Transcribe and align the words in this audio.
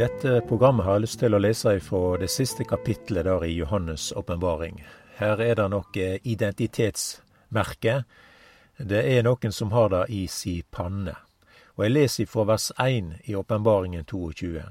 dette 0.00 0.40
programmet 0.48 0.86
har 0.86 0.96
jeg 0.96 1.04
lyst 1.04 1.18
til 1.20 1.34
å 1.36 1.38
lese 1.42 1.72
fra 1.84 2.14
det 2.16 2.30
siste 2.32 2.64
kapitlet 2.64 3.26
der 3.26 3.42
i 3.44 3.52
Johannes' 3.52 4.14
åpenbaring. 4.16 4.78
Her 5.18 5.42
er 5.44 5.58
det 5.58 5.66
noe 5.68 6.06
identitetsmerke. 6.24 7.96
Det 8.78 9.02
er 9.04 9.26
noen 9.26 9.52
som 9.52 9.74
har 9.76 9.90
det 9.92 10.06
i 10.16 10.22
si 10.24 10.62
panne. 10.62 11.18
Og 11.76 11.84
jeg 11.84 11.92
leser 11.92 12.30
fra 12.32 12.46
vers 12.48 12.70
1 12.80 13.12
i 13.28 13.36
Åpenbaringen 13.36 14.08
22. 14.08 14.64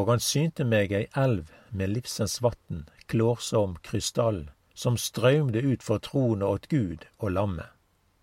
Og 0.00 0.08
han 0.08 0.24
synte 0.24 0.64
meg 0.64 0.96
ei 0.96 1.04
elv 1.12 1.52
med 1.68 1.92
livsens 1.92 2.38
vatn, 2.40 2.86
klår 3.12 3.44
som 3.44 3.76
krystall, 3.84 4.46
som 4.72 4.96
strømde 4.96 5.60
ut 5.60 5.84
for 5.84 6.00
tronen 6.00 6.48
åt 6.48 6.70
Gud 6.72 7.04
og 7.18 7.36
lammet, 7.36 7.68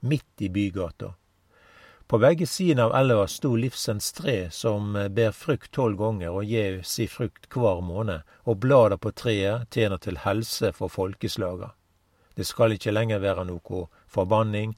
midt 0.01 0.41
i 0.41 0.49
bygata. 0.49 1.18
På 2.09 2.17
begge 2.17 2.47
sider 2.47 2.83
av 2.83 2.95
elva 2.97 3.27
sto 3.29 3.51
livsens 3.55 4.11
tre, 4.17 4.47
som 4.51 4.95
ber 5.13 5.31
frukt 5.31 5.69
tolv 5.77 5.99
ganger 5.99 6.33
og 6.33 6.47
gjev 6.49 6.79
si 6.81 7.05
frukt 7.05 7.45
hver 7.53 7.83
måned, 7.85 8.23
og 8.49 8.57
blada 8.63 8.97
på 8.97 9.11
treet 9.13 9.69
tjener 9.69 10.01
til 10.01 10.17
helse 10.23 10.71
for 10.73 10.89
folkeslaga. 10.89 11.69
Det 12.33 12.47
skal 12.49 12.73
ikke 12.73 12.95
lenger 12.95 13.21
være 13.21 13.43
noe 13.51 13.83
forbanning. 14.09 14.73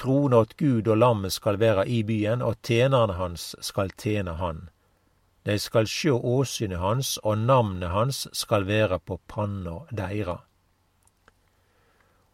Troen 0.00 0.32
åt 0.40 0.56
Gud 0.56 0.88
og 0.88 1.02
lammet 1.02 1.36
skal 1.36 1.60
være 1.60 1.84
i 1.84 2.00
byen, 2.02 2.40
og 2.40 2.56
tjenerne 2.64 3.20
hans 3.20 3.50
skal 3.60 3.92
tjene 4.00 4.38
han. 4.40 4.70
De 5.44 5.58
skal 5.60 5.84
sjå 5.84 6.16
åsynet 6.16 6.80
hans, 6.80 7.18
og 7.28 7.44
navnet 7.44 7.92
hans 7.92 8.24
skal 8.32 8.64
være 8.64 9.02
på 9.04 9.20
panna 9.28 9.82
deira. 9.92 10.40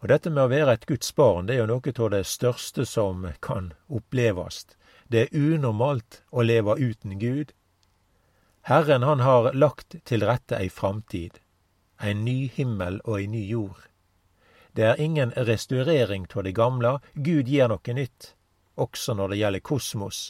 Og 0.00 0.08
dette 0.08 0.30
med 0.32 0.46
å 0.46 0.50
være 0.52 0.74
et 0.74 0.86
Guds 0.88 1.12
barn, 1.14 1.46
det 1.46 1.56
er 1.56 1.62
jo 1.64 1.70
noe 1.74 1.92
av 1.92 2.10
det 2.14 2.24
største 2.24 2.86
som 2.88 3.26
kan 3.44 3.72
oppleves. 3.88 4.64
Det 5.08 5.26
er 5.26 5.36
unormalt 5.36 6.22
å 6.30 6.42
leve 6.42 6.76
uten 6.80 7.18
Gud. 7.20 7.52
Herren 8.62 9.02
han 9.02 9.20
har 9.20 9.52
lagt 9.52 9.96
til 10.04 10.24
rette 10.24 10.56
ei 10.56 10.68
framtid, 10.72 11.40
en 12.00 12.24
ny 12.24 12.48
himmel 12.48 13.00
og 13.04 13.18
ei 13.18 13.26
ny 13.26 13.44
jord. 13.48 13.86
Det 14.72 14.84
er 14.86 15.00
ingen 15.00 15.32
restaurering 15.36 16.26
av 16.34 16.44
det 16.44 16.52
gamle, 16.56 16.98
Gud 17.14 17.48
gir 17.48 17.68
noe 17.68 17.94
nytt, 17.96 18.34
også 18.76 19.16
når 19.18 19.32
det 19.32 19.40
gjelder 19.40 19.66
kosmos. 19.66 20.20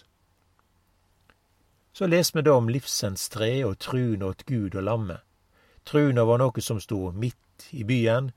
Så 1.92 2.06
les 2.06 2.34
vi 2.34 2.42
da 2.42 2.56
om 2.56 2.70
livsens 2.70 3.28
tre 3.28 3.52
og 3.66 3.78
trun 3.78 4.22
åt 4.22 4.46
Gud 4.46 4.74
og 4.74 4.86
lammet. 4.86 5.22
Truna 5.84 6.24
var 6.24 6.40
noe 6.40 6.62
som 6.62 6.80
sto 6.80 7.10
midt 7.12 7.70
i 7.76 7.84
byen, 7.84 8.30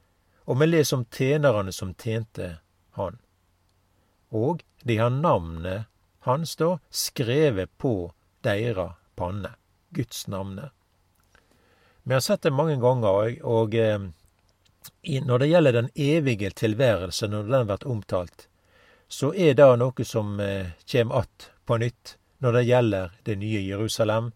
og 0.45 0.59
vi 0.59 0.67
leser 0.67 0.97
om 0.97 1.05
tjenerne 1.05 1.71
som 1.71 1.93
tjente 1.95 2.57
han. 2.97 3.17
Og 4.29 4.63
de 4.83 4.97
har 4.97 5.13
navnet 5.13 5.89
hans 6.27 6.55
da 6.59 6.77
skrevet 6.89 7.71
på 7.77 8.11
deira 8.43 8.93
panne, 9.15 9.53
Guds 9.89 10.27
navne. 10.27 10.71
Vi 12.03 12.13
har 12.13 12.23
sett 12.23 12.43
det 12.43 12.51
mange 12.51 12.75
ganger, 12.81 13.39
og 13.43 13.75
og 15.03 15.21
når 15.27 15.39
det 15.39 15.47
gjelder 15.47 15.71
den 15.71 15.89
evige 15.95 16.49
tilværelse, 16.49 17.27
når 17.27 17.43
den 17.43 17.67
blir 17.67 17.87
omtalt, 17.87 18.47
så 19.07 19.33
er 19.33 19.53
det 19.53 19.67
noe 19.79 20.05
som 20.05 20.37
kommer 20.91 21.19
att 21.19 21.51
på 21.65 21.77
nytt 21.77 22.17
når 22.37 22.51
det 22.51 22.63
gjelder 22.63 23.11
det 23.23 23.35
nye 23.35 23.61
Jerusalem. 23.61 24.31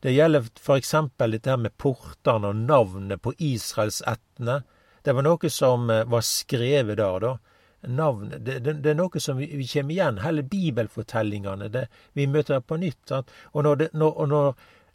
Det 0.00 0.12
gjelder 0.12 0.48
eksempel 0.76 1.30
dette 1.30 1.56
med 1.56 1.76
portene 1.78 2.48
og 2.50 2.56
navnet 2.56 3.22
på 3.22 3.32
Israelsettene. 3.38 4.62
Det 5.02 5.14
var 5.16 5.26
noe 5.26 5.50
som 5.50 5.90
eh, 5.90 6.04
var 6.04 6.26
skrevet 6.26 6.98
der, 7.00 7.24
da. 7.24 7.32
Navn, 7.82 8.28
det, 8.30 8.60
det, 8.62 8.76
det, 8.84 8.92
er 8.92 8.98
noe 9.00 9.20
som 9.20 9.40
vi, 9.40 9.48
vi 9.58 9.66
kommer 9.66 9.96
igjen. 9.96 10.20
Hele 10.22 10.44
bibelfortellingene. 10.46 11.70
Det, 11.74 11.88
vi 12.14 12.28
møter 12.30 12.60
det 12.60 12.66
på 12.70 12.78
nytt. 12.78 13.00
Sant? 13.10 13.32
Og 13.52 13.66
når, 13.66 13.88
når, 13.92 14.12
og 14.22 14.28
når 14.30 14.52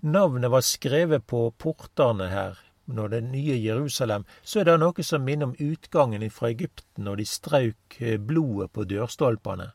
navnet 0.08 0.54
var 0.54 0.64
skrevet 0.64 1.28
på 1.28 1.50
portene 1.60 2.30
her, 2.32 2.62
når 2.88 3.08
det 3.12 3.22
nye 3.24 3.58
Jerusalem, 3.60 4.24
så 4.44 4.62
er 4.62 4.70
det 4.70 4.78
noe 4.80 5.04
som 5.04 5.26
minner 5.28 5.50
om 5.50 5.58
utgangen 5.60 6.24
fra 6.32 6.54
Egypten, 6.54 7.04
når 7.04 7.20
de 7.20 7.26
strauk 7.28 8.00
eh, 8.00 8.16
blodet 8.16 8.72
på 8.72 8.88
dørstolpene. 8.88 9.74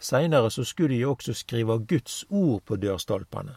Seinere 0.00 0.50
så 0.52 0.64
skulle 0.64 0.94
de 0.94 1.00
jo 1.02 1.14
også 1.14 1.34
skrive 1.36 1.78
Guds 1.88 2.24
ord 2.28 2.62
på 2.68 2.76
dørstolpene. 2.80 3.56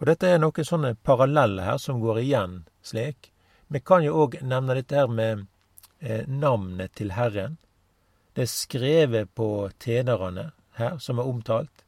Og 0.00 0.08
dette 0.08 0.28
er 0.28 0.40
noen 0.40 0.66
sånne 0.66 0.94
paralleller 1.04 1.64
her 1.64 1.78
som 1.80 2.00
går 2.00 2.24
igjen 2.24 2.58
slik. 2.84 3.33
Vi 3.74 3.80
kan 3.82 4.04
jo 4.06 4.12
òg 4.22 4.36
nevne 4.46 4.76
dette 4.78 4.94
her 4.94 5.08
med 5.10 5.48
eh, 5.98 6.28
navnet 6.30 6.92
til 6.94 7.10
Herren. 7.16 7.56
Det 8.30 8.44
er 8.44 8.50
skrevet 8.52 9.32
på 9.34 9.48
tjenerne 9.82 10.52
her, 10.78 11.00
som 11.02 11.18
er 11.18 11.26
omtalt. 11.26 11.82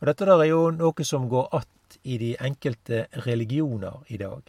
Og 0.00 0.08
dette 0.08 0.24
der 0.24 0.40
er 0.40 0.48
jo 0.48 0.70
noe 0.72 1.04
som 1.04 1.26
går 1.28 1.48
att 1.52 1.98
i 2.02 2.16
de 2.18 2.36
enkelte 2.40 3.06
religioner 3.26 3.98
i 4.06 4.16
dag. 4.16 4.40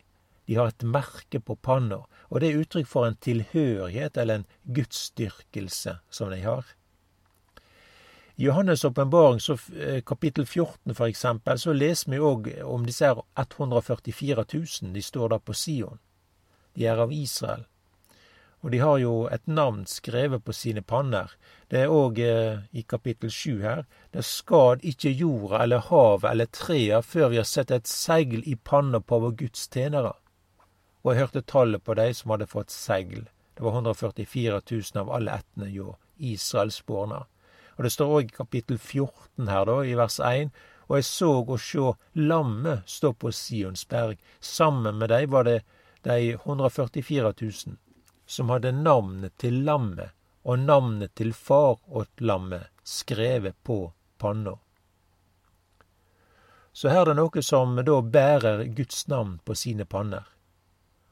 De 0.46 0.56
har 0.56 0.72
et 0.72 0.84
merke 0.84 1.42
på 1.44 1.56
panna, 1.56 2.06
og 2.30 2.40
det 2.40 2.50
er 2.50 2.62
uttrykk 2.62 2.88
for 2.88 3.08
en 3.08 3.18
tilhørighet 3.20 4.18
eller 4.18 4.40
en 4.40 4.46
gudsdyrkelse 4.64 5.98
som 6.10 6.32
de 6.32 6.40
har. 6.46 6.64
I 8.36 8.48
Johannes' 8.48 8.86
åpenbaring, 8.88 9.42
eh, 9.76 10.02
kapittel 10.02 10.46
14 10.46 10.96
for 10.96 11.08
eksempel, 11.08 11.60
så 11.60 11.74
leser 11.74 12.12
vi 12.12 12.18
òg 12.18 12.64
om 12.64 12.86
disse 12.86 13.12
144 13.36 14.46
000. 14.54 14.94
De 14.94 15.02
står 15.02 15.30
da 15.30 15.40
på 15.40 15.54
Sion. 15.54 16.00
De 16.74 16.88
er 16.88 17.02
av 17.02 17.14
Israel. 17.14 17.66
Og 18.62 18.72
de 18.72 18.80
har 18.80 19.00
jo 19.02 19.14
et 19.34 19.48
navn 19.50 19.86
skrevet 19.90 20.44
på 20.46 20.54
sine 20.54 20.84
panner. 20.86 21.34
Det 21.72 21.82
er 21.82 21.94
òg 21.94 22.20
eh, 22.22 22.62
i 22.78 22.84
kapittel 22.86 23.32
sju 23.34 23.62
her. 23.64 23.86
Det 24.14 24.22
skad 24.26 24.86
ikke 24.86 25.14
jorda 25.18 25.64
eller 25.64 25.88
havet 25.88 26.30
eller 26.30 26.52
trea 26.54 27.02
før 27.02 27.32
vi 27.34 27.40
har 27.42 27.50
sett 27.50 27.74
et 27.74 27.90
segl 27.90 28.46
i 28.46 28.56
panna 28.56 29.02
på 29.02 29.20
vår 29.24 29.34
Guds 29.40 29.66
tjenere. 29.74 30.14
Og 31.02 31.14
jeg 31.14 31.24
hørte 31.24 31.42
tallet 31.50 31.84
på 31.84 31.98
de 31.98 32.12
som 32.14 32.36
hadde 32.36 32.52
fått 32.52 32.74
segl. 32.76 33.26
Det 33.58 33.66
var 33.66 33.80
144 33.80 34.62
000 34.70 35.02
av 35.02 35.10
alle 35.16 35.40
ættene 35.42 35.72
hjå 35.74 35.96
Israelsborna. 36.22 37.26
Og 37.78 37.84
det 37.88 37.92
står 37.96 38.14
òg 38.14 38.30
i 38.30 38.36
kapittel 38.36 38.78
14 38.78 39.50
her, 39.50 39.66
da, 39.66 39.80
i 39.82 39.98
vers 39.98 40.20
1. 40.22 40.54
Og 40.92 41.00
jeg 41.00 41.08
så 41.08 41.32
og 41.42 41.58
sjå 41.58 41.96
lammet 42.20 42.86
stå 42.86 43.14
på 43.18 43.32
Sionsberg. 43.34 44.20
Sammen 44.40 45.00
med 45.02 45.10
dei 45.10 45.24
var 45.26 45.50
det 45.50 45.62
de 46.04 46.34
144 46.34 47.34
000, 47.42 47.78
som 48.26 48.50
hadde 48.50 48.72
navnet 48.72 49.38
til 49.38 49.64
lammet 49.68 50.12
og 50.44 50.60
navnet 50.60 51.14
til 51.16 51.34
far 51.34 51.78
åt 51.88 52.22
lammet 52.22 52.70
skrevet 52.84 53.56
på 53.64 53.92
panna. 54.18 54.58
Så 56.74 56.90
her 56.90 57.02
er 57.02 57.12
det 57.12 57.18
noe 57.20 57.44
som 57.44 57.76
da 57.86 57.98
bærer 58.02 58.64
Guds 58.76 59.08
navn 59.12 59.40
på 59.46 59.56
sine 59.56 59.86
panner. 59.86 60.24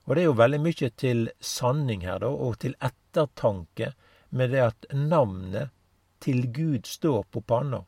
Og 0.07 0.16
det 0.16 0.23
er 0.23 0.29
jo 0.29 0.38
veldig 0.39 0.59
mye 0.63 0.89
til 0.97 1.27
sanning 1.39 2.06
her, 2.07 2.21
da, 2.23 2.29
og 2.31 2.57
til 2.63 2.73
ettertanke 2.79 3.91
med 4.29 4.56
det 4.56 4.63
at 4.63 4.88
navnet 4.95 5.75
til 6.23 6.47
Gud 6.53 6.88
står 6.88 7.27
på 7.29 7.41
panna, 7.41 7.83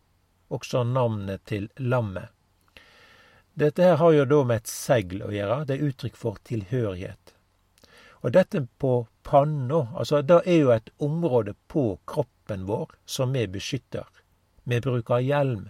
også 0.51 0.83
navnet 0.83 1.45
til 1.50 1.69
lammet. 1.79 2.29
Dette 3.53 3.84
her 3.84 3.95
har 4.00 4.12
jo 4.16 4.25
da 4.25 4.44
med 4.47 4.62
et 4.62 4.72
segl 4.72 5.23
å 5.25 5.31
gjøre. 5.34 5.66
Det 5.67 5.75
er 5.75 5.89
uttrykk 5.89 6.18
for 6.18 6.39
tilhørighet. 6.48 7.33
Og 8.21 8.31
dette 8.31 8.63
på 8.80 8.94
panna, 9.27 9.88
altså 9.98 10.21
det 10.21 10.42
er 10.45 10.59
jo 10.62 10.71
et 10.71 10.89
område 11.01 11.56
på 11.68 12.00
kroppen 12.07 12.68
vår 12.69 12.94
som 13.06 13.33
vi 13.33 13.48
beskytter. 13.50 14.07
Vi 14.63 14.80
bruker 14.80 15.19
hjelm. 15.25 15.69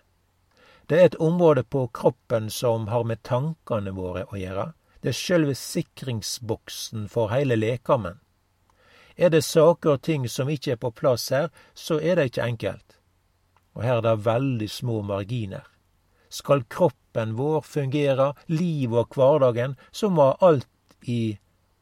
Det 0.85 0.99
er 0.99 1.05
et 1.09 1.15
område 1.23 1.63
på 1.63 1.87
kroppen 1.87 2.49
som 2.51 2.87
har 2.91 3.05
med 3.07 3.23
tankene 3.23 3.95
våre 3.95 4.25
å 4.27 4.37
gjøre. 4.37 4.73
Det 5.01 5.13
er 5.13 5.17
sjølve 5.17 5.55
sikringsboksen 5.55 7.07
for 7.09 7.31
hele 7.31 7.55
lekamen. 7.55 8.19
Er 9.15 9.31
det 9.31 9.43
saker 9.47 9.95
og 9.95 10.03
ting 10.05 10.27
som 10.29 10.49
ikke 10.49 10.75
er 10.75 10.81
på 10.81 10.91
plass 10.91 11.29
her, 11.31 11.49
så 11.73 11.97
er 11.99 12.19
det 12.19 12.29
ikke 12.29 12.45
enkelt. 12.45 12.99
Og 13.73 13.83
her 13.87 13.97
er 13.97 14.05
det 14.05 14.25
veldig 14.25 14.69
små 14.69 15.01
marginer. 15.01 15.70
Skal 16.31 16.63
kroppen 16.71 17.35
vår 17.35 17.61
fungere, 17.67 18.31
livet 18.47 19.03
og 19.03 19.17
hverdagen, 19.17 19.75
så 19.91 20.09
må 20.09 20.31
alt 20.39 20.67
i 21.03 21.37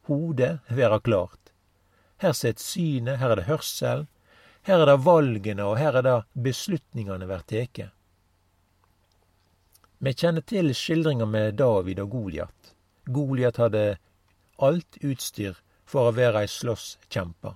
hodet 0.10 0.58
være 0.68 1.00
klart. 1.06 1.54
Her 2.20 2.34
sitter 2.34 2.64
synet, 2.64 3.20
her 3.22 3.32
er 3.32 3.40
det 3.40 3.48
hørselen, 3.48 4.10
her 4.68 4.82
er 4.84 4.90
det 4.90 5.06
valgene, 5.06 5.64
og 5.64 5.78
her 5.80 5.96
er 5.96 6.06
det 6.06 6.18
beslutningene 6.36 7.30
blir 7.30 7.46
teke. 7.48 7.90
Vi 10.00 10.14
kjenner 10.16 10.44
til 10.48 10.74
skildringa 10.76 11.26
med 11.28 11.58
David 11.60 12.00
og 12.04 12.12
Goliat. 12.14 12.74
Goliat 13.06 13.58
hadde 13.60 13.98
alt 14.60 15.00
utstyr 15.04 15.58
for 15.90 16.10
å 16.10 16.16
være 16.16 16.44
ei 16.44 16.52
slåsskjempe. 16.52 17.56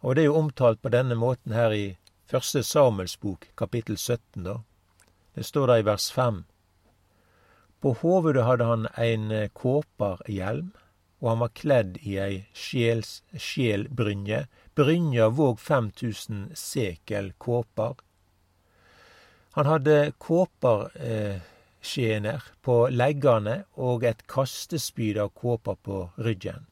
Og 0.00 0.16
det 0.16 0.24
er 0.24 0.30
jo 0.30 0.38
omtalt 0.40 0.80
på 0.82 0.92
denne 0.92 1.18
måten 1.18 1.54
her 1.54 1.74
i 1.76 1.84
første 2.30 2.62
Samuels 2.66 3.16
bok, 3.20 3.50
kapittel 3.58 3.98
17, 3.98 4.46
da. 4.46 4.60
Det 5.34 5.46
står 5.46 5.66
der 5.66 5.82
i 5.82 5.86
vers 5.86 6.10
fem. 6.12 6.44
På 7.80 7.94
hovedet 8.02 8.44
hadde 8.44 8.66
han 8.68 8.88
ein 8.98 9.30
kåperhjelm, 9.30 9.48
kåparhjelm, 9.54 10.72
og 11.20 11.28
han 11.28 11.42
var 11.44 11.52
kledd 11.56 11.98
i 12.00 12.18
ei 12.20 12.44
sjels, 12.56 13.22
sjelbrynje. 13.36 14.46
Brynja 14.76 15.28
våg 15.28 15.60
5000 15.60 16.50
sekel 16.56 17.32
kåper. 17.38 17.94
Han 19.52 19.66
hadde 19.66 20.12
kåperskjener 20.18 22.34
eh, 22.34 22.40
på 22.62 22.88
leggene 22.92 23.64
og 23.76 24.04
et 24.08 24.26
kastespyd 24.30 25.18
av 25.20 25.28
kåper 25.36 25.74
på 25.84 26.10
ryggen. 26.16 26.66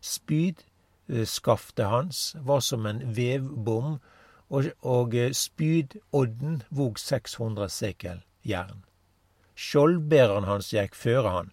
Spydskaftet 0.00 1.86
hans 1.88 2.36
var 2.36 2.60
som 2.60 2.86
en 2.86 3.14
vevbom, 3.16 3.98
og, 4.48 4.70
og 4.82 5.14
spydodden 5.32 6.62
vog 6.70 6.98
600 6.98 7.68
sekel 7.72 8.22
jern. 8.46 8.84
Skjoldbæreren 9.56 10.44
hans 10.44 10.72
gikk 10.74 10.94
føre 10.94 11.32
han. 11.32 11.52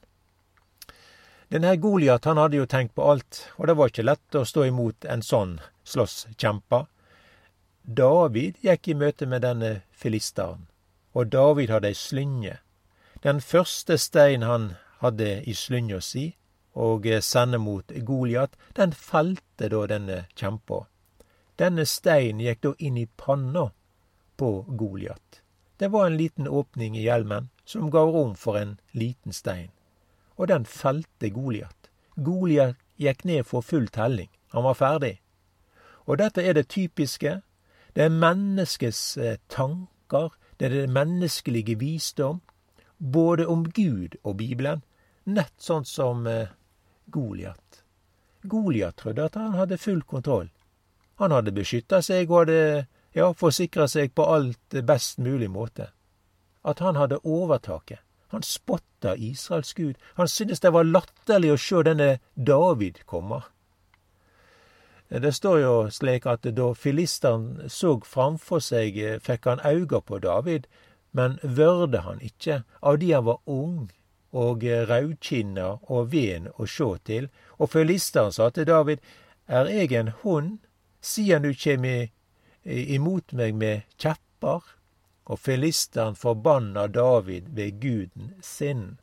Denne 1.54 1.76
Goliat 1.78 2.26
hadde 2.26 2.58
jo 2.58 2.66
tenkt 2.66 2.96
på 2.98 3.06
alt, 3.12 3.44
og 3.58 3.68
det 3.68 3.78
var 3.78 3.92
ikke 3.92 4.06
lett 4.08 4.36
å 4.36 4.46
stå 4.46 4.66
imot 4.68 5.06
en 5.06 5.22
sånn 5.22 5.60
slåsskjempe. 5.86 6.86
David 7.84 8.58
gikk 8.66 8.90
i 8.90 8.96
møte 8.98 9.28
med 9.30 9.44
denne 9.46 9.74
filisteren, 9.92 10.68
og 11.14 11.30
David 11.30 11.70
hadde 11.70 11.92
ei 11.92 11.98
slynge. 11.98 12.58
Den 13.24 13.42
første 13.42 14.00
stein 14.02 14.44
han 14.44 14.74
hadde 15.04 15.44
i 15.48 15.54
slynga 15.54 16.00
si, 16.02 16.32
og 16.74 17.06
sende 17.22 17.60
mot 17.62 17.92
Goliat, 18.02 18.58
den 18.74 18.96
felte 18.98 19.70
da 19.70 19.86
denne 19.88 20.24
kjempa. 20.34 20.88
Denne 21.60 21.86
steinen 21.86 22.42
gikk 22.42 22.62
da 22.66 22.74
inn 22.80 22.98
i 22.98 23.06
panna 23.06 23.70
på 24.38 24.66
Goliat. 24.68 25.42
Det 25.78 25.88
var 25.94 26.08
en 26.08 26.18
liten 26.18 26.48
åpning 26.48 26.98
i 26.98 27.06
hjelmen 27.06 27.50
som 27.66 27.92
ga 27.92 28.04
rom 28.06 28.36
for 28.36 28.58
en 28.58 28.78
liten 28.92 29.34
stein, 29.34 29.72
og 30.36 30.48
den 30.48 30.66
felte 30.66 31.30
Goliat. 31.30 31.90
Goliat 32.16 32.78
gikk 32.98 33.24
ned 33.26 33.46
for 33.46 33.62
full 33.62 33.88
telling. 33.88 34.30
Han 34.54 34.64
var 34.64 34.78
ferdig. 34.78 35.20
Og 36.06 36.18
dette 36.18 36.44
er 36.44 36.54
det 36.54 36.70
typiske 36.70 37.42
det 37.94 38.08
er 38.08 38.10
menneskets 38.10 39.18
eh, 39.18 39.38
tanker, 39.50 40.34
det 40.58 40.66
er 40.66 40.70
det 40.70 40.90
menneskelige 40.90 41.78
visdom, 41.80 42.42
både 42.98 43.46
om 43.48 43.66
Gud 43.70 44.18
og 44.24 44.38
Bibelen, 44.38 44.82
nett 45.26 45.54
sånn 45.62 45.86
som 45.86 46.26
eh, 46.28 46.50
Goliat. 47.14 47.84
Goliat 48.50 48.98
trodde 48.98 49.28
at 49.30 49.38
han 49.38 49.54
hadde 49.54 49.78
full 49.78 50.02
kontroll. 50.10 50.50
Han 51.22 51.32
hadde 51.32 51.54
beskytta 51.56 52.02
seg 52.02 52.32
og 52.32 52.44
hadde 52.44 52.88
ja, 53.14 53.30
forsikra 53.38 53.88
seg 53.88 54.16
på 54.16 54.26
alt 54.26 54.80
best 54.88 55.22
mulig 55.22 55.52
måte. 55.52 55.92
At 56.64 56.80
han 56.80 56.98
hadde 56.98 57.22
overtaket. 57.24 58.02
Han 58.34 58.42
spotta 58.42 59.16
Israels 59.16 59.74
gud. 59.74 59.96
Han 60.16 60.28
syntes 60.28 60.60
det 60.64 60.72
var 60.74 60.88
latterlig 60.90 61.52
å 61.54 61.58
sjå 61.60 61.84
denne 61.86 62.16
David 62.34 63.04
komme. 63.06 63.44
Det 65.14 65.30
står 65.38 65.60
jo 65.62 65.74
slik 65.94 66.26
at 66.26 66.48
da 66.58 66.72
filisteren 66.74 67.70
såg 67.70 68.08
framfor 68.10 68.64
seg, 68.64 68.98
fikk 69.22 69.46
han 69.46 69.62
auga 69.62 70.02
på 70.02 70.18
David, 70.24 70.66
men 71.14 71.38
vørde 71.44 72.02
han 72.08 72.24
ikkje, 72.26 72.64
av 72.82 72.98
de 72.98 73.12
han 73.14 73.28
var 73.28 73.44
ung 73.46 73.92
og 74.34 74.66
raudkinna 74.66 75.68
og 75.94 76.10
ven 76.16 76.50
å 76.58 76.66
sjå 76.66 76.96
til. 77.06 77.30
Og 77.62 77.70
filisteren 77.70 78.34
sa 78.34 78.50
til 78.50 78.66
David, 78.66 79.04
er 79.46 79.70
eg 79.70 79.94
en 79.94 80.10
hund, 80.24 80.58
sidan 81.04 81.44
du 81.44 81.52
kjem 81.54 81.86
imot 82.64 83.36
meg 83.36 83.60
med 83.60 83.84
kjeppar? 84.00 84.64
Og 85.24 85.40
filisteren 85.40 86.18
forbanna 86.20 86.88
David 86.92 87.54
ved 87.56 87.80
guden 87.80 88.34
sin. 88.44 88.98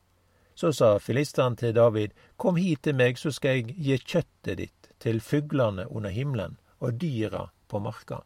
Så 0.54 0.72
sa 0.76 0.98
filisteren 0.98 1.56
til 1.56 1.72
David, 1.74 2.12
kom 2.36 2.56
hit 2.60 2.82
til 2.84 2.98
meg, 2.98 3.16
så 3.16 3.32
skal 3.32 3.62
eg 3.62 3.70
gi 3.80 3.96
kjøttet 3.96 4.58
ditt 4.58 4.90
til 5.00 5.22
fuglene 5.24 5.86
under 5.88 6.12
himmelen 6.12 6.58
og 6.84 6.98
dyra 7.00 7.46
på 7.68 7.80
marka. 7.80 8.20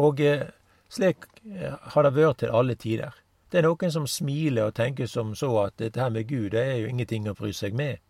Og 0.00 0.20
eh, 0.24 0.46
slik 0.88 1.26
eh, 1.44 1.74
har 1.92 2.06
det 2.06 2.14
vært 2.16 2.40
til 2.40 2.54
alle 2.54 2.78
tider. 2.80 3.12
Det 3.50 3.60
er 3.60 3.68
noen 3.68 3.92
som 3.92 4.06
smiler 4.08 4.70
og 4.70 4.76
tenker 4.76 5.08
som 5.08 5.34
så 5.36 5.50
at 5.66 5.76
dette 5.80 6.00
her 6.00 6.12
med 6.12 6.28
Gud, 6.28 6.50
det 6.56 6.64
er 6.64 6.76
jo 6.82 6.90
ingenting 6.92 7.28
å 7.28 7.36
bry 7.36 7.52
seg 7.52 7.76
med. 7.76 8.00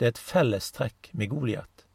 Det 0.00 0.06
er 0.06 0.14
et 0.14 0.24
fellestrekk 0.30 1.12
med 1.12 1.32
Goliat. 1.32 1.86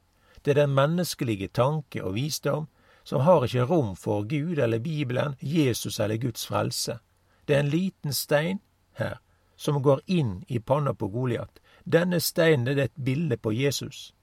Det 0.46 0.52
er 0.52 0.62
den 0.62 0.76
menneskelige 0.78 1.48
tanke 1.48 2.04
og 2.04 2.16
visdom 2.16 2.68
som 3.04 3.22
har 3.22 3.44
ikke 3.46 3.66
rom 3.66 3.96
for 3.96 4.24
Gud 4.24 4.58
eller 4.58 4.80
Bibelen, 4.80 5.36
Jesus 5.42 6.00
eller 6.00 6.18
Guds 6.18 6.46
frelse. 6.48 7.00
Det 7.48 7.56
er 7.56 7.60
en 7.60 7.70
liten 7.70 8.14
stein 8.14 8.60
her 8.94 9.18
som 9.56 9.82
går 9.82 10.02
inn 10.06 10.44
i 10.48 10.60
panna 10.60 10.94
på 10.94 11.08
Goliat, 11.08 11.60
denne 11.84 12.20
steinen 12.20 12.68
er 12.68 12.84
et 12.84 12.96
bilde 12.96 13.38
på 13.38 13.52
Jesus. 13.54 14.14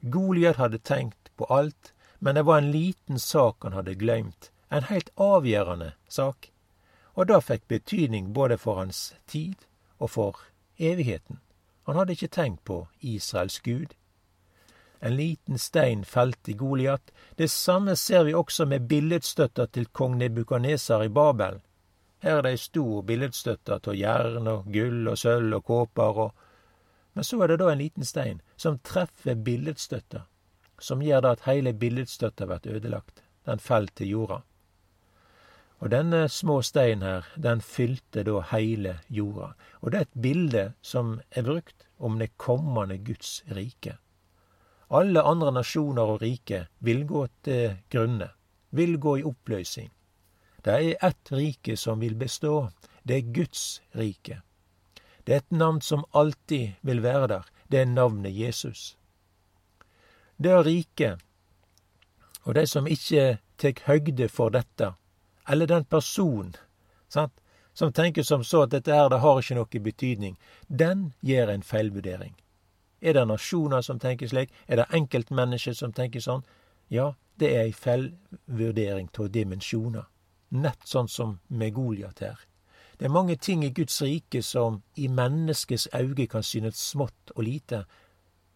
Goliat 0.00 0.56
hadde 0.56 0.78
tenkt 0.78 1.30
på 1.36 1.44
alt, 1.44 1.92
men 2.18 2.34
det 2.34 2.46
var 2.46 2.58
en 2.58 2.70
liten 2.70 3.18
sak 3.18 3.62
han 3.62 3.72
hadde 3.72 3.94
glemt, 3.94 4.50
en 4.68 4.88
helt 4.88 5.10
avgjørende 5.16 5.92
sak, 6.08 6.50
og 7.14 7.28
det 7.28 7.42
fikk 7.44 7.68
betydning 7.68 8.32
både 8.34 8.58
for 8.58 8.80
hans 8.80 9.14
tid 9.26 9.66
og 9.98 10.10
for 10.10 10.40
evigheten. 10.78 11.40
Han 11.86 11.96
hadde 11.96 12.12
ikke 12.16 12.32
tenkt 12.32 12.64
på 12.64 12.86
Israels 13.00 13.60
Gud. 13.60 13.94
En 15.00 15.16
liten 15.16 15.58
stein 15.58 16.04
felte 16.04 16.52
Goliat. 16.52 17.12
Det 17.36 17.50
samme 17.50 17.96
ser 17.96 18.24
vi 18.24 18.34
også 18.34 18.66
med 18.66 18.88
billedstøtta 18.88 19.66
til 19.66 19.86
kong 19.92 20.16
Nebukaneser 20.18 21.04
i 21.04 21.08
Babel. 21.08 21.60
Her 22.22 22.38
er 22.38 22.42
det 22.42 22.56
ei 22.56 22.60
stor 22.60 23.02
billedstøtte 23.06 23.76
av 23.76 23.94
jern 23.94 24.48
og 24.48 24.72
gull 24.72 25.08
og 25.08 25.18
sølv 25.20 25.60
og 25.60 25.64
kåper 25.64 26.24
og 26.26 26.34
men 27.16 27.24
så 27.24 27.38
er 27.42 27.48
det 27.48 27.62
da 27.62 27.70
en 27.72 27.78
liten 27.80 28.04
stein 28.04 28.42
som 28.60 28.74
treffer 28.84 29.38
billedstøtta, 29.40 30.26
som 30.78 31.00
gjør 31.00 31.22
da 31.24 31.30
at 31.32 31.46
hele 31.46 31.72
billedstøtta 31.72 32.44
blir 32.50 32.76
ødelagt. 32.76 33.22
Den 33.48 33.62
fell 33.62 33.88
til 33.88 34.10
jorda. 34.10 34.42
Og 35.80 35.90
denne 35.94 36.26
små 36.28 36.58
steinen 36.60 37.06
her, 37.08 37.30
den 37.40 37.64
fylte 37.64 38.26
da 38.28 38.42
hele 38.50 38.98
jorda. 39.08 39.54
Og 39.80 39.92
det 39.92 39.98
er 39.98 40.04
et 40.04 40.20
bilde 40.26 40.66
som 40.82 41.14
er 41.30 41.48
brukt 41.48 41.88
om 41.96 42.20
det 42.20 42.34
kommende 42.36 42.98
Guds 42.98 43.38
rike. 43.48 43.96
Alle 44.88 45.22
andre 45.22 45.50
nasjoner 45.50 46.14
og 46.14 46.22
rike 46.22 46.66
vil 46.78 47.04
gå 47.06 47.26
til 47.42 47.76
grunne, 47.90 48.28
vil 48.70 48.98
gå 49.02 49.16
i 49.18 49.24
oppløsning. 49.26 49.90
Det 50.62 50.74
er 50.74 51.06
ett 51.08 51.32
rike 51.32 51.76
som 51.76 52.00
vil 52.00 52.14
bestå, 52.14 52.68
det 53.02 53.16
er 53.16 53.32
Guds 53.34 53.82
rike. 53.94 54.40
Det 55.26 55.34
er 55.34 55.42
et 55.42 55.50
navn 55.50 55.80
som 55.80 56.04
alltid 56.12 56.78
vil 56.82 57.02
være 57.02 57.26
der. 57.26 57.42
Det 57.70 57.80
er 57.80 57.90
navnet 57.90 58.34
Jesus. 58.34 58.96
Det 60.38 60.54
rike, 60.66 61.16
og 62.44 62.54
de 62.54 62.66
som 62.66 62.86
ikke 62.86 63.38
tek 63.58 63.82
høgde 63.86 64.28
for 64.28 64.54
dette, 64.54 64.92
eller 65.48 65.66
den 65.66 65.84
personen 65.84 66.54
sant, 67.08 67.32
som 67.74 67.92
tenker 67.92 68.22
som 68.22 68.44
så 68.44 68.62
at 68.62 68.70
dette 68.70 68.94
her, 68.94 69.08
det 69.08 69.18
har 69.20 69.38
ikke 69.40 69.58
noe 69.58 69.82
betydning, 69.82 70.36
den 70.68 71.12
gjør 71.20 71.52
en 71.52 71.62
feilvurdering. 71.62 72.34
Er 73.00 73.12
det 73.12 73.26
nasjoner 73.28 73.80
som 73.80 73.98
tenker 73.98 74.28
slik? 74.28 74.52
Er 74.68 74.76
det 74.76 74.90
enkeltmennesker 74.96 75.74
som 75.76 75.92
tenker 75.92 76.20
sånn? 76.20 76.44
Ja, 76.88 77.14
det 77.36 77.52
er 77.52 77.66
ei 77.66 77.72
feilvurdering 77.72 79.10
av 79.18 79.30
dimensjoner. 79.30 80.06
Nett 80.50 80.86
sånn 80.88 81.08
som 81.08 81.38
med 81.48 81.74
Goliat 81.74 82.20
her. 82.20 82.38
Det 82.98 83.04
er 83.04 83.12
mange 83.12 83.36
ting 83.36 83.64
i 83.64 83.70
Guds 83.70 84.00
rike 84.02 84.40
som 84.42 84.80
i 84.96 85.08
menneskets 85.08 85.88
øyne 85.94 86.26
kan 86.26 86.42
synes 86.42 86.80
smått 86.80 87.32
og 87.34 87.44
lite, 87.44 87.84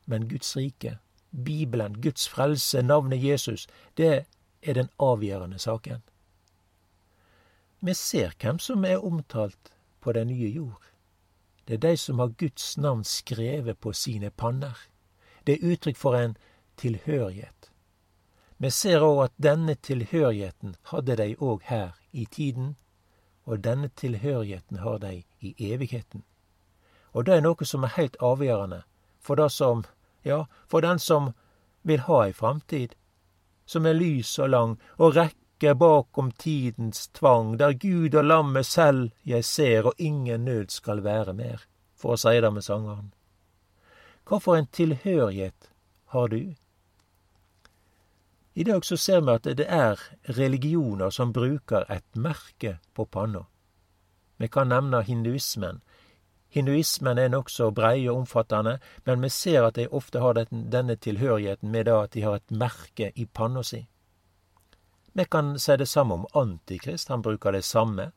men 0.07 0.29
Guds 0.29 0.57
rike, 0.57 0.97
Bibelen, 1.31 2.01
Guds 2.01 2.29
frelse, 2.29 2.83
navnet 2.83 3.23
Jesus, 3.23 3.67
det 3.97 4.25
er 4.63 4.75
den 4.75 4.89
avgjørende 4.99 5.59
saken. 5.59 6.01
Vi 7.81 7.95
ser 7.95 8.33
hvem 8.41 8.59
som 8.59 8.85
er 8.85 9.05
omtalt 9.05 9.73
på 10.01 10.13
den 10.13 10.27
nye 10.27 10.49
jord. 10.49 10.81
Det 11.71 11.77
er 11.77 11.91
de 11.91 11.97
som 11.97 12.19
har 12.19 12.33
Guds 12.35 12.79
navn 12.79 13.05
skrevet 13.05 13.79
på 13.79 13.93
sine 13.95 14.31
panner. 14.31 14.75
Det 15.47 15.55
er 15.55 15.71
uttrykk 15.71 15.97
for 15.97 16.19
en 16.19 16.33
tilhørighet. 16.77 17.71
Vi 18.59 18.71
ser 18.75 19.07
òg 19.07 19.21
at 19.29 19.37
denne 19.39 19.77
tilhørigheten 19.79 20.75
hadde 20.91 21.17
de 21.17 21.37
òg 21.39 21.63
her 21.71 21.93
i 22.11 22.25
tiden 22.27 22.75
og 23.47 23.63
denne 23.65 23.89
tilhørigheten 23.89 24.83
har 24.83 24.99
de 24.99 25.23
i 25.41 25.55
evigheten. 25.59 26.25
Og 27.13 27.27
det 27.27 27.37
er 27.37 27.47
noe 27.47 27.65
som 27.65 27.87
er 27.87 27.95
heilt 27.95 28.19
avgjørende 28.19 28.83
for 29.23 29.39
det 29.39 29.53
som, 29.53 29.85
ja, 30.25 30.45
for 30.67 30.83
den 30.83 30.99
som 30.99 31.31
vil 31.87 32.03
ha 32.11 32.25
ei 32.27 32.33
framtid, 32.33 32.99
som 33.67 33.87
er 33.87 33.95
lys 33.95 34.39
og 34.39 34.51
lang, 34.51 34.77
og 34.99 35.15
rekker 35.17 35.39
bakom 35.61 36.31
tidens 36.31 37.09
tvang, 37.09 37.59
der 37.59 37.73
Gud 37.73 38.15
og 38.15 38.25
lammet 38.25 38.67
selv 38.67 39.11
jeg 39.25 39.45
ser, 39.45 39.87
og 39.87 39.95
ingen 39.99 40.45
nød 40.45 40.69
skal 40.69 41.05
være 41.05 41.35
mer, 41.35 41.67
for 41.97 42.17
å 42.17 42.21
si 42.21 42.41
det 42.41 42.53
med 42.53 42.65
sangeren. 42.65 43.13
Hva 44.25 44.39
for 44.41 44.57
en 44.57 44.67
tilhørighet 44.73 45.71
har 46.15 46.29
du? 46.29 46.55
I 48.55 48.65
dag 48.65 48.85
så 48.85 48.97
ser 48.97 49.21
vi 49.21 49.37
at 49.37 49.49
det 49.59 49.67
er 49.69 50.01
religioner 50.39 51.11
som 51.11 51.33
bruker 51.33 51.85
et 51.89 52.07
merke 52.15 52.79
på 52.95 53.05
panna. 53.05 53.45
Vi 54.37 54.49
kan 54.49 54.69
nevne 54.69 55.03
hinduismen. 55.03 55.81
Hinduismen 56.49 57.19
er 57.19 57.29
nokså 57.29 57.71
brei 57.71 58.09
og 58.09 58.25
omfattende, 58.25 58.79
men 59.05 59.23
vi 59.23 59.29
ser 59.29 59.67
at 59.69 59.77
de 59.77 59.87
ofte 59.89 60.19
har 60.19 60.41
denne 60.51 60.97
tilhørigheten 60.97 61.71
med 61.71 61.89
at 61.89 62.15
de 62.15 62.23
har 62.23 62.41
et 62.41 62.51
merke 62.51 63.13
i 63.15 63.27
panna 63.27 63.63
si. 63.63 63.85
Vi 65.13 65.25
kan 65.25 65.59
si 65.59 65.77
det 65.77 65.87
samme 65.87 66.15
om 66.15 66.27
Antikrist. 66.33 67.09
Han 67.09 67.23
bruker 67.23 67.53
det 67.53 67.63
samme. 67.63 68.11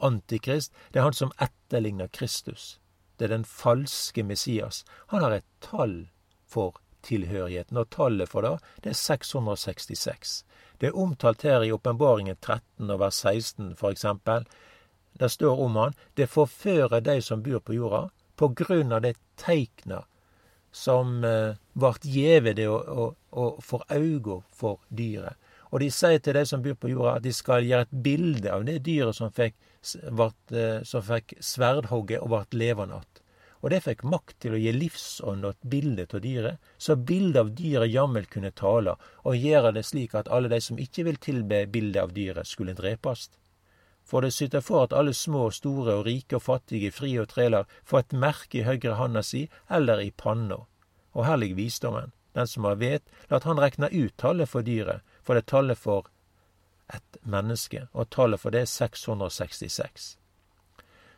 Antikrist, 0.00 0.72
det 0.92 1.00
er 1.00 1.08
han 1.08 1.16
som 1.16 1.32
etterligner 1.40 2.08
Kristus. 2.08 2.78
Det 3.16 3.24
er 3.24 3.36
den 3.36 3.44
falske 3.44 4.22
Messias. 4.24 4.84
Han 5.06 5.22
har 5.22 5.32
et 5.38 5.48
tall 5.60 6.10
for 6.46 6.76
tilhørigheten, 7.02 7.76
og 7.76 7.90
tallet 7.90 8.28
for 8.28 8.44
det, 8.44 8.58
det 8.84 8.92
er 8.92 8.98
666. 8.98 10.44
Det 10.80 10.88
er 10.88 10.96
omtalt 10.96 11.42
her 11.42 11.64
i 11.64 11.72
Åpenbaringen 11.72 12.36
13 12.36 12.90
og 12.90 13.00
vers 13.00 13.20
16 13.24 13.74
for 13.76 13.90
eksempel. 13.90 14.46
Der 15.20 15.28
står 15.28 15.60
om 15.64 15.76
han 15.76 15.96
det 16.16 16.28
forfører 16.28 17.00
de 17.00 17.20
som 17.22 17.42
bor 17.42 17.60
på 17.60 17.76
jorda, 17.76 18.08
på 18.36 18.48
grunn 18.56 18.92
av 18.92 19.02
det 19.04 19.16
teikna 19.36 20.04
som 20.72 21.24
eh, 21.24 21.56
vart 21.72 22.04
gjeve 22.04 22.54
det 22.56 22.68
og, 22.68 23.16
for 23.64 23.84
auga 23.88 24.40
for 24.54 24.80
dyret. 24.88 25.36
Og 25.70 25.80
de 25.80 25.90
sier 25.94 26.18
til 26.18 26.34
de 26.34 26.44
som 26.46 26.62
bor 26.62 26.74
på 26.74 26.90
jorda, 26.90 27.16
at 27.18 27.26
de 27.26 27.32
skal 27.34 27.66
gjøre 27.66 27.86
et 27.86 27.98
bilde 28.04 28.50
av 28.50 28.64
det 28.66 28.80
dyret 28.86 29.16
som 29.16 29.30
fikk, 29.30 29.54
eh, 29.80 30.82
fikk 30.82 31.34
sverdhogget 31.38 32.20
og 32.20 32.30
vart 32.34 32.54
levende 32.54 32.98
igjen. 32.98 33.20
Og 33.60 33.70
det 33.70 33.82
fikk 33.84 34.06
makt 34.08 34.38
til 34.40 34.54
å 34.56 34.60
gi 34.60 34.72
livsånd 34.72 35.44
og 35.44 35.50
et 35.52 35.66
bilde 35.72 36.06
av 36.08 36.22
dyret, 36.24 36.70
så 36.78 36.96
bildet 36.96 37.40
av 37.42 37.50
dyret 37.56 37.92
jammen 37.92 38.24
kunne 38.24 38.52
tale, 38.56 38.96
og 39.24 39.36
gjøre 39.36 39.74
det 39.76 39.84
slik 39.84 40.14
at 40.16 40.30
alle 40.32 40.48
de 40.48 40.60
som 40.64 40.80
ikke 40.80 41.04
vil 41.04 41.20
tilbe 41.20 41.66
bildet 41.68 42.00
av 42.02 42.14
dyret, 42.16 42.48
skulle 42.48 42.74
drepast. 42.74 43.36
For 44.02 44.24
det 44.24 44.32
syter 44.32 44.64
for 44.64 44.88
at 44.88 44.94
alle 44.96 45.12
små 45.14 45.50
og 45.50 45.54
store 45.54 45.98
og 46.00 46.06
rike 46.08 46.38
og 46.38 46.42
fattige, 46.42 46.90
frie 46.90 47.20
og 47.20 47.28
treler, 47.34 47.68
får 47.84 48.06
et 48.06 48.16
merke 48.24 48.58
i 48.58 48.64
høyre 48.64 48.96
handa 48.96 49.22
si 49.22 49.44
eller 49.68 50.00
i 50.00 50.10
panna. 50.10 50.64
Og 51.12 51.26
her 51.26 51.36
ligger 51.36 51.60
visdommen. 51.60 52.16
Den 52.34 52.46
som 52.46 52.64
har 52.64 52.80
vet, 52.80 53.02
lat 53.28 53.44
han 53.44 53.60
rekna 53.60 53.90
ut 53.90 54.16
tallet 54.16 54.48
for 54.48 54.62
dyret, 54.62 55.02
for 55.22 55.34
det 55.36 55.44
er 55.44 55.52
tallet 55.52 55.78
for 55.78 56.08
et 56.90 57.20
menneske, 57.22 57.86
og 57.92 58.10
tallet 58.10 58.40
for 58.42 58.54
det 58.54 58.64
er 58.64 58.70
666. 58.70 60.16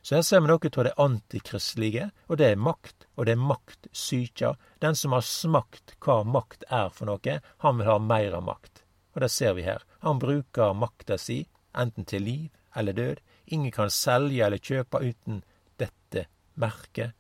Så 0.03 0.17
her 0.17 0.25
ser 0.27 0.43
vi 0.43 0.51
noe 0.51 0.71
av 0.77 0.85
det 0.89 0.95
antikristelige, 0.99 2.09
og 2.27 2.39
det 2.41 2.49
er 2.51 2.59
makt, 2.59 3.07
og 3.15 3.27
det 3.27 3.37
er 3.37 3.45
maktsyka. 3.47 4.57
Den 4.83 4.99
som 4.99 5.15
har 5.15 5.23
smakt 5.23 5.95
hva 6.03 6.23
makt 6.27 6.67
er 6.69 6.91
for 6.91 7.07
noe, 7.07 7.37
han 7.63 7.79
vil 7.79 7.87
ha 7.87 7.99
meira 8.03 8.41
makt. 8.43 8.83
Og 9.15 9.23
det 9.23 9.31
ser 9.31 9.55
vi 9.55 9.67
her. 9.67 9.85
Han 10.03 10.19
bruker 10.19 10.75
makta 10.75 11.19
si, 11.21 11.45
enten 11.79 12.09
til 12.09 12.27
liv 12.27 12.49
eller 12.75 12.93
død. 12.99 13.23
Ingen 13.55 13.71
kan 13.71 13.91
selge 13.91 14.43
eller 14.43 14.59
kjøpe 14.59 14.99
uten 14.99 15.43
dette 15.79 16.27
merket. 16.55 17.13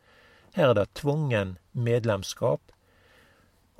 Her 0.56 0.72
er 0.72 0.80
det 0.80 0.94
tvungen 0.98 1.56
medlemskap. 1.72 2.60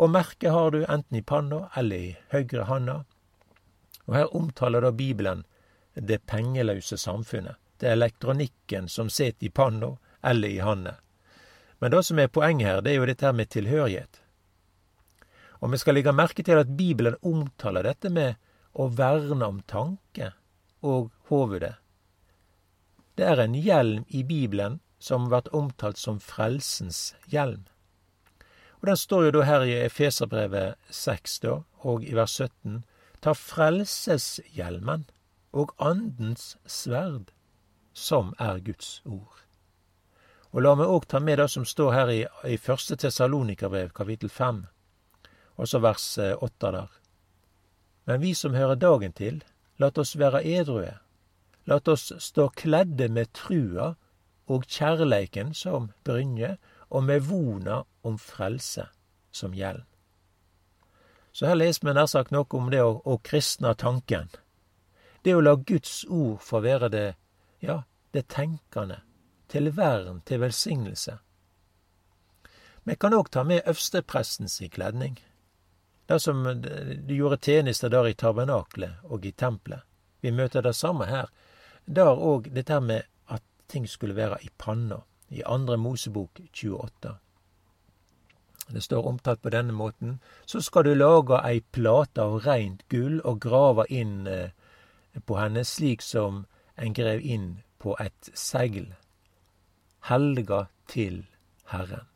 Og 0.03 0.11
merket 0.11 0.51
har 0.51 0.73
du 0.75 0.81
enten 0.83 1.21
i 1.21 1.23
panna 1.23 1.69
eller 1.79 1.97
i 1.97 2.15
høyre 2.33 2.67
handa. 2.67 2.97
Og 4.09 4.17
her 4.17 4.33
omtaler 4.35 4.83
da 4.83 4.91
Bibelen 4.91 5.45
det 5.95 6.25
pengeløse 6.27 6.99
samfunnet. 6.99 7.55
Det 7.79 7.87
er 7.87 7.95
elektronikken 7.95 8.89
som 8.91 9.11
sitter 9.11 9.47
i 9.47 9.51
panna 9.55 9.93
eller 10.23 10.49
i 10.49 10.59
handa. 10.59 10.97
Men 11.79 11.95
det 11.95 12.03
som 12.07 12.19
er 12.19 12.33
poenget 12.35 12.67
her, 12.67 12.81
det 12.83 12.93
er 12.93 12.99
jo 12.99 13.07
dette 13.07 13.33
med 13.33 13.51
tilhørighet. 13.55 14.21
Og 15.63 15.71
vi 15.71 15.79
skal 15.79 15.95
legge 15.95 16.15
merke 16.15 16.43
til 16.43 16.59
at 16.59 16.75
Bibelen 16.79 17.19
omtaler 17.23 17.87
dette 17.87 18.11
med 18.11 18.35
å 18.75 18.89
verne 18.91 19.47
om 19.47 19.61
tanke 19.71 20.33
og 20.83 21.13
hovudet. 21.31 21.77
Det 23.15 23.29
er 23.29 23.43
en 23.43 23.55
hjelm 23.55 24.07
i 24.09 24.25
Bibelen 24.27 24.81
som 24.99 25.29
blir 25.31 25.51
omtalt 25.55 25.99
som 25.99 26.19
frelsens 26.19 27.13
hjelm. 27.31 27.69
Og 28.83 28.89
Den 28.89 28.97
står 28.97 29.25
jo 29.25 29.31
da 29.31 29.43
her 29.47 29.63
i 29.63 29.75
Efeserbrevet 29.85 30.75
6 30.91 31.39
da, 31.45 31.61
og 31.87 32.03
i 32.03 32.15
vers 32.19 32.35
17. 32.35 32.81
Ta 33.23 33.33
frelseshjelmen 33.39 35.05
og 35.53 35.71
Andens 35.79 36.57
sverd 36.67 37.31
som 37.95 38.33
er 38.41 38.59
Guds 38.59 39.03
ord. 39.05 39.45
Og 40.51 40.65
la 40.67 40.75
meg 40.75 40.91
òg 40.91 41.07
ta 41.07 41.21
med 41.23 41.39
det 41.39 41.47
som 41.53 41.65
står 41.65 41.93
her 41.95 42.11
i, 42.11 42.19
i 42.45 42.59
første 42.59 42.97
Tessalonikerbrev, 42.99 43.93
kapittel 43.95 44.33
fem, 44.33 44.65
også 45.57 45.79
vers 45.79 46.07
eh, 46.19 46.35
åtte 46.43 46.73
der. 46.75 46.91
Men 48.11 48.21
vi 48.21 48.35
som 48.35 48.59
hører 48.59 48.75
dagen 48.75 49.15
til, 49.15 49.45
lat 49.79 49.99
oss 49.99 50.17
være 50.19 50.43
edrue. 50.43 50.97
Lat 51.71 51.89
oss 51.89 52.11
stå 52.19 52.49
kledde 52.59 53.07
med 53.09 53.31
trua 53.31 53.93
og 54.51 54.67
kjærleiken 54.67 55.55
som 55.55 55.93
brynje, 56.05 56.57
og 56.93 57.05
med 57.09 57.25
vona 57.25 57.83
om 58.05 58.19
frelse 58.21 58.87
som 59.33 59.55
gjeld. 59.57 59.83
Så 61.33 61.49
her 61.49 61.57
leser 61.57 61.87
vi 61.89 61.95
nær 61.97 62.11
sagt 62.11 62.33
noe 62.35 62.45
om 62.59 62.69
det 62.71 62.83
å, 62.85 62.99
å 63.09 63.17
kristne 63.25 63.73
tanken. 63.81 64.29
Det 65.25 65.33
å 65.35 65.41
la 65.41 65.55
Guds 65.57 66.03
ord 66.05 66.43
få 66.45 66.61
være 66.61 66.91
det 66.93 67.07
ja, 67.65 67.83
det 68.13 68.27
tenkende, 68.29 69.01
til 69.49 69.71
vern, 69.73 70.21
til 70.27 70.43
velsignelse. 70.43 71.17
Vi 72.85 72.97
kan 72.99 73.15
òg 73.15 73.31
ta 73.31 73.45
med 73.47 73.63
øversteprestens 73.63 74.59
kledning, 74.75 75.21
det 76.11 76.19
som 76.21 76.43
de 76.45 77.15
gjorde 77.15 77.39
tjenester 77.47 77.89
der 77.89 78.11
i 78.11 78.17
tabernaklet 78.19 79.07
og 79.09 79.25
i 79.25 79.33
tempelet. 79.33 79.87
Vi 80.21 80.31
møter 80.35 80.63
det 80.63 80.75
samme 80.77 81.07
her. 81.07 81.31
Der 81.87 82.11
òg 82.11 82.51
dette 82.55 82.81
med 82.81 83.07
at 83.31 83.43
ting 83.69 83.87
skulle 83.89 84.19
være 84.19 84.43
i 84.43 84.51
panna, 84.59 85.01
i 85.33 85.43
andre 85.47 85.77
Mosebok 85.77 86.41
28. 86.53 87.17
Det 88.69 88.81
står 88.81 89.07
omtalt 89.07 89.43
på 89.43 89.51
denne 89.51 89.73
måten. 89.73 90.21
Så 90.47 90.61
skal 90.61 90.85
du 90.85 90.95
lage 90.95 91.41
ei 91.45 91.61
plate 91.61 92.23
av 92.23 92.41
reint 92.47 92.85
gull 92.89 93.21
og 93.25 93.41
grave 93.41 93.87
inn 93.91 94.27
eh, 94.27 94.53
på 95.27 95.37
henne, 95.37 95.65
slik 95.65 96.03
som 96.03 96.45
en 96.77 96.95
grev 96.95 97.21
inn 97.21 97.63
på 97.79 97.97
et 98.01 98.31
segl, 98.35 98.95
helga 100.09 100.67
til 100.89 101.25
Herren. 101.73 102.07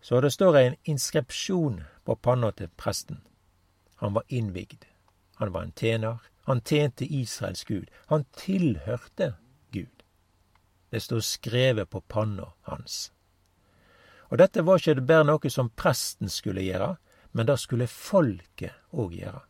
Så 0.00 0.20
det 0.20 0.32
står 0.32 0.56
en 0.56 0.76
inskripsjon 0.84 1.82
på 2.04 2.14
panna 2.14 2.50
til 2.50 2.70
presten. 2.76 3.20
Han 3.96 4.14
var 4.14 4.24
innvigd. 4.28 4.84
Han 5.36 5.52
var 5.52 5.62
en 5.62 5.72
tjener. 5.76 6.18
Han 6.46 6.60
tjente 6.64 7.04
Israels 7.04 7.64
Gud. 7.64 7.90
Han 8.06 8.24
tilhørte. 8.36 9.34
Det 10.90 11.00
står 11.00 11.20
skrevet 11.20 11.90
på 11.90 12.00
panna 12.00 12.52
hans. 12.68 13.12
Og 14.28 14.38
dette 14.38 14.64
var 14.64 14.80
ikke 14.80 15.04
bare 15.08 15.26
noe 15.28 15.50
som 15.50 15.70
presten 15.70 16.28
skulle 16.32 16.64
gjøre, 16.64 16.96
men 17.32 17.48
det 17.48 17.58
skulle 17.60 17.88
folket 17.88 18.76
òg 18.92 19.16
gjøre. 19.16 19.42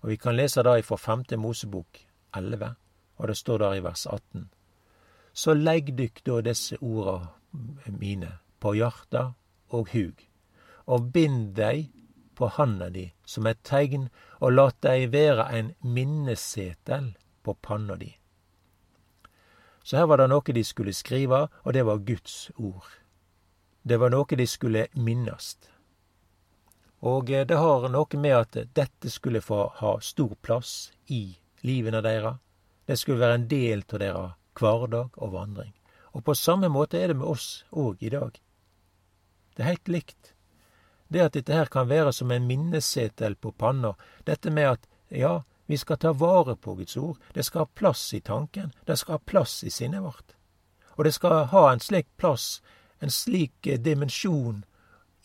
Og 0.00 0.12
vi 0.12 0.16
kan 0.16 0.36
lese 0.36 0.62
det 0.62 0.78
ifra 0.80 0.96
femte 0.96 1.36
Mosebok 1.36 2.00
11, 2.36 2.74
og 3.16 3.28
det 3.28 3.36
står 3.36 3.58
der 3.58 3.76
i 3.76 3.84
vers 3.84 4.06
18. 4.06 4.48
Så 5.32 5.54
legg 5.54 5.92
dykk 5.98 6.22
da 6.26 6.40
disse 6.42 6.78
orda 6.80 7.30
mine 7.86 8.38
på 8.60 8.74
hjarta 8.78 9.32
og 9.70 9.90
hug, 9.92 10.22
og 10.86 11.10
bind 11.14 11.54
dei 11.58 11.90
på 12.34 12.48
handa 12.56 12.88
di 12.90 13.10
som 13.24 13.46
et 13.46 13.60
tegn, 13.62 14.08
og 14.40 14.54
lat 14.56 14.78
dei 14.82 15.06
være 15.12 15.44
ein 15.52 15.74
minnesetel 15.82 17.12
på 17.44 17.54
panna 17.62 17.96
di. 18.00 18.14
Så 19.82 19.96
her 19.96 20.06
var 20.06 20.20
det 20.20 20.28
noe 20.30 20.54
de 20.54 20.64
skulle 20.64 20.94
skrive, 20.94 21.46
og 21.64 21.72
det 21.72 21.84
var 21.88 22.04
Guds 22.04 22.50
ord. 22.56 22.88
Det 23.82 23.96
var 23.96 24.12
noe 24.12 24.36
de 24.36 24.46
skulle 24.46 24.86
minnast. 24.92 25.70
Og 27.00 27.30
eh, 27.30 27.46
det 27.46 27.56
har 27.56 27.88
noe 27.88 28.20
med 28.20 28.36
at 28.36 28.58
dette 28.76 29.10
skulle 29.10 29.40
få 29.40 29.66
ha 29.80 29.94
stor 30.04 30.36
plass 30.44 30.92
i 31.06 31.38
livene 31.64 32.02
deres. 32.04 32.36
Det 32.86 32.98
skulle 32.98 33.22
være 33.22 33.40
en 33.40 33.48
del 33.48 33.84
av 33.88 34.02
deres 34.02 34.36
hverdag 34.60 35.16
og 35.16 35.32
vandring. 35.32 35.72
Og 36.12 36.24
på 36.26 36.34
samme 36.34 36.68
måte 36.68 36.98
er 36.98 37.12
det 37.12 37.20
med 37.20 37.28
oss 37.30 37.64
òg 37.70 38.02
i 38.02 38.10
dag. 38.12 38.34
Det 39.54 39.62
er 39.62 39.72
helt 39.72 39.88
likt. 39.88 40.34
Det 41.08 41.22
at 41.24 41.34
dette 41.34 41.54
her 41.54 41.70
kan 41.70 41.88
være 41.90 42.12
som 42.12 42.30
en 42.30 42.46
minnesetel 42.46 43.36
på 43.36 43.52
panna, 43.52 43.94
dette 44.26 44.50
med 44.50 44.76
at 44.76 44.88
ja, 45.08 45.40
vi 45.70 45.76
skal 45.78 45.98
ta 46.02 46.10
vare 46.12 46.56
på 46.56 46.74
Guds 46.74 46.96
ord, 46.96 47.18
det 47.32 47.44
skal 47.46 47.60
ha 47.60 47.66
plass 47.78 48.14
i 48.14 48.18
tanken, 48.20 48.72
det 48.86 48.96
skal 48.98 49.12
ha 49.12 49.18
plass 49.22 49.60
i 49.62 49.70
sinnet 49.70 50.02
vårt. 50.02 50.32
Og 50.98 51.04
det 51.06 51.12
skal 51.14 51.44
ha 51.52 51.60
en 51.70 51.78
slik 51.78 52.08
plass, 52.18 52.58
en 52.98 53.10
slik 53.14 53.66
eh, 53.70 53.78
dimensjon 53.78 54.64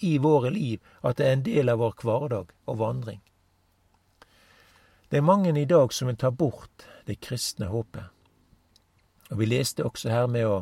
i 0.06 0.20
våre 0.22 0.52
liv 0.54 0.86
at 1.02 1.18
det 1.18 1.26
er 1.26 1.34
en 1.34 1.48
del 1.48 1.74
av 1.74 1.82
vår 1.82 1.98
hverdag 2.04 2.54
og 2.70 2.78
vandring. 2.78 3.24
Det 5.10 5.18
er 5.18 5.26
mange 5.26 5.50
i 5.58 5.66
dag 5.66 5.90
som 5.90 6.14
vil 6.14 6.22
ta 6.22 6.30
bort 6.30 6.86
det 7.10 7.18
kristne 7.26 7.74
håpet. 7.74 8.06
Og 9.34 9.42
Vi 9.42 9.50
leste 9.50 9.82
også 9.82 10.14
her 10.14 10.30
med 10.30 10.46
å 10.46 10.62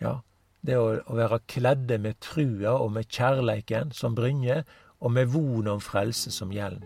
ja, 0.00 0.22
det 0.64 0.80
å, 0.80 1.02
å 1.04 1.20
være 1.20 1.44
kledde 1.52 2.00
med 2.00 2.16
trua 2.24 2.78
og 2.80 2.94
med 2.96 3.12
kjærleiken 3.12 3.92
som 3.92 4.16
brynje, 4.16 4.62
og 5.04 5.12
med 5.12 5.28
von 5.36 5.68
om 5.68 5.84
frelse 5.84 6.32
som 6.32 6.48
hjelm. 6.48 6.80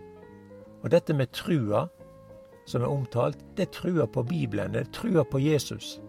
Og 0.83 0.91
dette 0.91 1.15
med 1.15 1.31
trua, 1.31 1.87
som 2.65 2.83
er 2.83 2.91
omtalt, 2.91 3.39
det 3.57 3.67
er 3.67 3.75
trua 3.75 4.07
på 4.07 4.23
Bibelen, 4.27 4.73
det 4.73 4.85
er 4.85 4.93
trua 4.95 5.23
på 5.23 5.41
Jesus. 5.41 5.99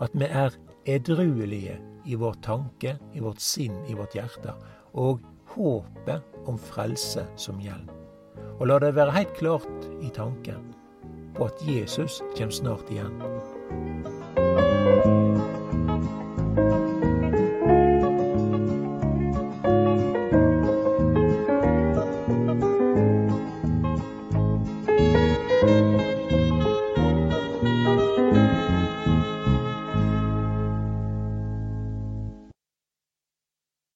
At 0.00 0.14
vi 0.14 0.28
er 0.30 0.54
edruelige 0.86 1.78
i 2.06 2.16
vår 2.16 2.38
tanke, 2.42 2.96
i 3.14 3.20
vårt 3.20 3.42
sinn, 3.42 3.76
i 3.88 3.96
vårt 3.98 4.16
hjerte 4.16 4.54
og 4.94 5.20
håpet 5.54 6.24
om 6.48 6.58
frelse 6.58 7.26
som 7.36 7.60
hjelm. 7.60 7.90
Og 8.58 8.66
la 8.70 8.78
det 8.82 8.96
være 8.96 9.14
helt 9.14 9.34
klart 9.38 9.88
i 10.02 10.10
tanken. 10.14 10.74
på 11.38 11.44
at 11.44 11.60
Jesus 11.62 12.22
kommer 12.36 12.54
snart 12.54 12.90
igjen. 12.90 13.14